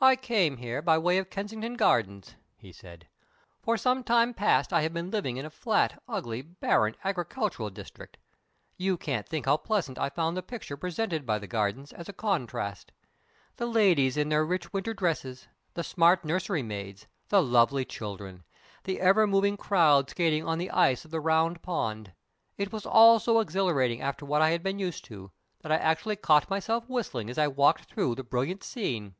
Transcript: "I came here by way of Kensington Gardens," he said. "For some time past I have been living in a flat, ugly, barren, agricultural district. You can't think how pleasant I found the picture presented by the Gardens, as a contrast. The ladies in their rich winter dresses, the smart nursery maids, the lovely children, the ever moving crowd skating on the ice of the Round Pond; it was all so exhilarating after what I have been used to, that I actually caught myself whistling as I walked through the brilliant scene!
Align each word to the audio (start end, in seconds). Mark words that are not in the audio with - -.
"I 0.00 0.16
came 0.16 0.56
here 0.56 0.80
by 0.80 0.96
way 0.96 1.18
of 1.18 1.28
Kensington 1.28 1.74
Gardens," 1.74 2.36
he 2.56 2.72
said. 2.72 3.06
"For 3.60 3.76
some 3.76 4.02
time 4.02 4.32
past 4.32 4.72
I 4.72 4.80
have 4.80 4.94
been 4.94 5.10
living 5.10 5.36
in 5.36 5.44
a 5.44 5.50
flat, 5.50 6.02
ugly, 6.08 6.40
barren, 6.40 6.96
agricultural 7.04 7.68
district. 7.68 8.16
You 8.78 8.96
can't 8.96 9.28
think 9.28 9.44
how 9.44 9.58
pleasant 9.58 9.98
I 9.98 10.08
found 10.08 10.38
the 10.38 10.42
picture 10.42 10.78
presented 10.78 11.26
by 11.26 11.38
the 11.38 11.46
Gardens, 11.46 11.92
as 11.92 12.08
a 12.08 12.14
contrast. 12.14 12.92
The 13.58 13.66
ladies 13.66 14.16
in 14.16 14.30
their 14.30 14.42
rich 14.42 14.72
winter 14.72 14.94
dresses, 14.94 15.48
the 15.74 15.84
smart 15.84 16.24
nursery 16.24 16.62
maids, 16.62 17.06
the 17.28 17.42
lovely 17.42 17.84
children, 17.84 18.44
the 18.84 18.98
ever 19.02 19.26
moving 19.26 19.58
crowd 19.58 20.08
skating 20.08 20.46
on 20.48 20.56
the 20.56 20.70
ice 20.70 21.04
of 21.04 21.10
the 21.10 21.20
Round 21.20 21.60
Pond; 21.60 22.14
it 22.56 22.72
was 22.72 22.86
all 22.86 23.18
so 23.20 23.38
exhilarating 23.38 24.00
after 24.00 24.24
what 24.24 24.40
I 24.40 24.48
have 24.52 24.62
been 24.62 24.78
used 24.78 25.04
to, 25.04 25.30
that 25.60 25.70
I 25.70 25.76
actually 25.76 26.16
caught 26.16 26.48
myself 26.48 26.88
whistling 26.88 27.28
as 27.28 27.36
I 27.36 27.48
walked 27.48 27.84
through 27.84 28.14
the 28.14 28.24
brilliant 28.24 28.64
scene! 28.64 29.14